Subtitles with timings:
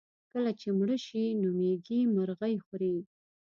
[0.31, 2.95] کله چې مړه شي نو مېږي مرغۍ خوري.